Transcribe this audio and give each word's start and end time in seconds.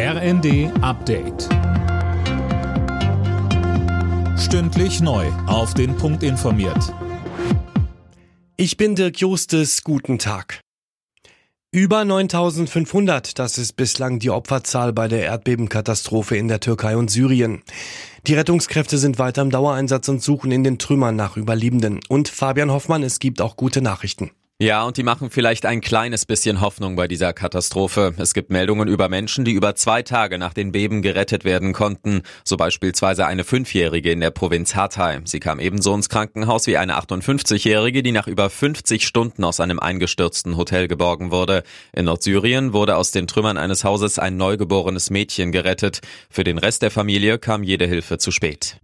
RND 0.00 0.70
Update. 0.80 1.48
Stündlich 4.38 5.00
neu. 5.00 5.26
Auf 5.48 5.74
den 5.74 5.96
Punkt 5.96 6.22
informiert. 6.22 6.94
Ich 8.56 8.76
bin 8.76 8.94
Dirk 8.94 9.18
Justes. 9.18 9.82
Guten 9.82 10.20
Tag. 10.20 10.60
Über 11.72 12.04
9500, 12.04 13.40
das 13.40 13.58
ist 13.58 13.72
bislang 13.72 14.20
die 14.20 14.30
Opferzahl 14.30 14.92
bei 14.92 15.08
der 15.08 15.24
Erdbebenkatastrophe 15.24 16.36
in 16.36 16.46
der 16.46 16.60
Türkei 16.60 16.96
und 16.96 17.10
Syrien. 17.10 17.64
Die 18.28 18.34
Rettungskräfte 18.34 18.98
sind 18.98 19.18
weiter 19.18 19.42
im 19.42 19.50
Dauereinsatz 19.50 20.08
und 20.08 20.22
suchen 20.22 20.52
in 20.52 20.62
den 20.62 20.78
Trümmern 20.78 21.16
nach 21.16 21.36
Überlebenden. 21.36 21.98
Und 22.08 22.28
Fabian 22.28 22.70
Hoffmann, 22.70 23.02
es 23.02 23.18
gibt 23.18 23.40
auch 23.40 23.56
gute 23.56 23.82
Nachrichten. 23.82 24.30
Ja, 24.60 24.82
und 24.82 24.96
die 24.96 25.04
machen 25.04 25.30
vielleicht 25.30 25.66
ein 25.66 25.80
kleines 25.80 26.26
bisschen 26.26 26.60
Hoffnung 26.60 26.96
bei 26.96 27.06
dieser 27.06 27.32
Katastrophe. 27.32 28.12
Es 28.16 28.34
gibt 28.34 28.50
Meldungen 28.50 28.88
über 28.88 29.08
Menschen, 29.08 29.44
die 29.44 29.52
über 29.52 29.76
zwei 29.76 30.02
Tage 30.02 30.36
nach 30.36 30.52
den 30.52 30.72
Beben 30.72 31.00
gerettet 31.00 31.44
werden 31.44 31.72
konnten. 31.72 32.22
So 32.42 32.56
beispielsweise 32.56 33.24
eine 33.24 33.44
Fünfjährige 33.44 34.10
in 34.10 34.18
der 34.18 34.32
Provinz 34.32 34.74
Hatay. 34.74 35.20
Sie 35.26 35.38
kam 35.38 35.60
ebenso 35.60 35.94
ins 35.94 36.08
Krankenhaus 36.08 36.66
wie 36.66 36.76
eine 36.76 36.98
58-Jährige, 36.98 38.02
die 38.02 38.10
nach 38.10 38.26
über 38.26 38.50
50 38.50 39.06
Stunden 39.06 39.44
aus 39.44 39.60
einem 39.60 39.78
eingestürzten 39.78 40.56
Hotel 40.56 40.88
geborgen 40.88 41.30
wurde. 41.30 41.62
In 41.92 42.06
Nordsyrien 42.06 42.72
wurde 42.72 42.96
aus 42.96 43.12
den 43.12 43.28
Trümmern 43.28 43.58
eines 43.58 43.84
Hauses 43.84 44.18
ein 44.18 44.36
neugeborenes 44.36 45.10
Mädchen 45.10 45.52
gerettet. 45.52 46.00
Für 46.30 46.42
den 46.42 46.58
Rest 46.58 46.82
der 46.82 46.90
Familie 46.90 47.38
kam 47.38 47.62
jede 47.62 47.86
Hilfe 47.86 48.18
zu 48.18 48.32
spät. 48.32 48.80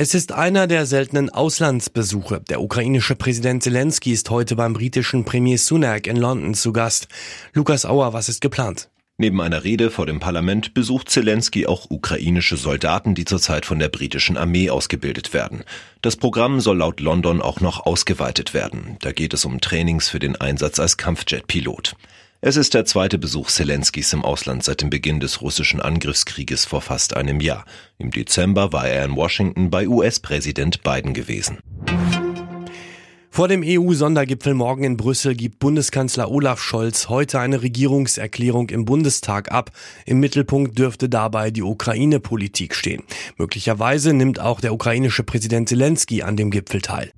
Es 0.00 0.14
ist 0.14 0.30
einer 0.30 0.68
der 0.68 0.86
seltenen 0.86 1.28
Auslandsbesuche. 1.28 2.40
Der 2.48 2.60
ukrainische 2.60 3.16
Präsident 3.16 3.64
Zelensky 3.64 4.12
ist 4.12 4.30
heute 4.30 4.54
beim 4.54 4.72
britischen 4.72 5.24
Premier 5.24 5.58
Sunak 5.58 6.06
in 6.06 6.16
London 6.16 6.54
zu 6.54 6.72
Gast. 6.72 7.08
Lukas 7.52 7.84
Auer, 7.84 8.12
was 8.12 8.28
ist 8.28 8.40
geplant? 8.40 8.90
Neben 9.16 9.40
einer 9.40 9.64
Rede 9.64 9.90
vor 9.90 10.06
dem 10.06 10.20
Parlament 10.20 10.72
besucht 10.72 11.10
Zelensky 11.10 11.66
auch 11.66 11.90
ukrainische 11.90 12.56
Soldaten, 12.56 13.16
die 13.16 13.24
zurzeit 13.24 13.66
von 13.66 13.80
der 13.80 13.88
britischen 13.88 14.36
Armee 14.36 14.70
ausgebildet 14.70 15.34
werden. 15.34 15.64
Das 16.00 16.14
Programm 16.14 16.60
soll 16.60 16.76
laut 16.76 17.00
London 17.00 17.42
auch 17.42 17.60
noch 17.60 17.84
ausgeweitet 17.84 18.54
werden. 18.54 18.98
Da 19.00 19.10
geht 19.10 19.34
es 19.34 19.44
um 19.44 19.60
Trainings 19.60 20.08
für 20.08 20.20
den 20.20 20.36
Einsatz 20.36 20.78
als 20.78 20.96
Kampfjet-Pilot. 20.96 21.96
Es 22.40 22.56
ist 22.56 22.74
der 22.74 22.84
zweite 22.84 23.18
Besuch 23.18 23.48
Zelenskys 23.48 24.12
im 24.12 24.24
Ausland 24.24 24.62
seit 24.62 24.80
dem 24.80 24.90
Beginn 24.90 25.18
des 25.18 25.42
russischen 25.42 25.80
Angriffskrieges 25.80 26.66
vor 26.66 26.80
fast 26.80 27.16
einem 27.16 27.40
Jahr. 27.40 27.64
Im 27.98 28.12
Dezember 28.12 28.72
war 28.72 28.86
er 28.86 29.04
in 29.04 29.16
Washington 29.16 29.70
bei 29.70 29.88
US-Präsident 29.88 30.84
Biden 30.84 31.14
gewesen. 31.14 31.58
Vor 33.28 33.48
dem 33.48 33.64
EU-Sondergipfel 33.64 34.54
morgen 34.54 34.84
in 34.84 34.96
Brüssel 34.96 35.34
gibt 35.34 35.58
Bundeskanzler 35.58 36.30
Olaf 36.30 36.60
Scholz 36.60 37.08
heute 37.08 37.40
eine 37.40 37.62
Regierungserklärung 37.62 38.70
im 38.70 38.84
Bundestag 38.84 39.50
ab. 39.50 39.72
Im 40.06 40.20
Mittelpunkt 40.20 40.78
dürfte 40.78 41.08
dabei 41.08 41.50
die 41.50 41.62
Ukraine-Politik 41.64 42.76
stehen. 42.76 43.02
Möglicherweise 43.36 44.12
nimmt 44.12 44.38
auch 44.38 44.60
der 44.60 44.72
ukrainische 44.72 45.24
Präsident 45.24 45.68
Zelensky 45.68 46.22
an 46.22 46.36
dem 46.36 46.52
Gipfel 46.52 46.82
teil. 46.82 47.10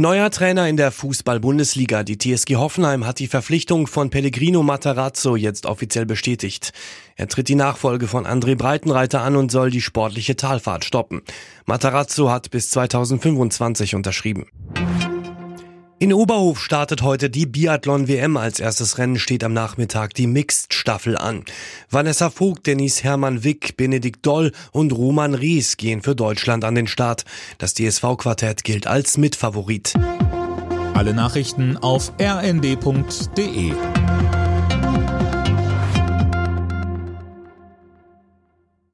Neuer 0.00 0.30
Trainer 0.30 0.66
in 0.66 0.78
der 0.78 0.92
Fußball-Bundesliga. 0.92 2.04
Die 2.04 2.16
TSG 2.16 2.56
Hoffenheim 2.56 3.06
hat 3.06 3.18
die 3.18 3.26
Verpflichtung 3.26 3.86
von 3.86 4.08
Pellegrino 4.08 4.62
Matarazzo 4.62 5.36
jetzt 5.36 5.66
offiziell 5.66 6.06
bestätigt. 6.06 6.72
Er 7.16 7.28
tritt 7.28 7.48
die 7.48 7.54
Nachfolge 7.54 8.08
von 8.08 8.24
André 8.24 8.56
Breitenreiter 8.56 9.20
an 9.20 9.36
und 9.36 9.52
soll 9.52 9.70
die 9.70 9.82
sportliche 9.82 10.36
Talfahrt 10.36 10.86
stoppen. 10.86 11.20
Matarazzo 11.66 12.30
hat 12.30 12.50
bis 12.50 12.70
2025 12.70 13.94
unterschrieben. 13.94 14.46
In 16.02 16.14
Oberhof 16.14 16.64
startet 16.64 17.02
heute 17.02 17.28
die 17.28 17.44
Biathlon 17.44 18.08
WM. 18.08 18.38
Als 18.38 18.58
erstes 18.58 18.96
Rennen 18.96 19.18
steht 19.18 19.44
am 19.44 19.52
Nachmittag 19.52 20.14
die 20.14 20.26
Mixed-Staffel 20.26 21.18
an. 21.18 21.44
Vanessa 21.90 22.30
Vogt, 22.30 22.66
Denise 22.66 23.04
Hermann 23.04 23.44
Wick, 23.44 23.76
Benedikt 23.76 24.24
Doll 24.24 24.52
und 24.72 24.94
Roman 24.94 25.34
Ries 25.34 25.76
gehen 25.76 26.00
für 26.00 26.14
Deutschland 26.16 26.64
an 26.64 26.74
den 26.74 26.86
Start. 26.86 27.26
Das 27.58 27.74
DSV-Quartett 27.74 28.64
gilt 28.64 28.86
als 28.86 29.18
Mitfavorit. 29.18 29.92
Alle 30.94 31.12
Nachrichten 31.12 31.76
auf 31.76 32.12
rnd.de 32.18 33.74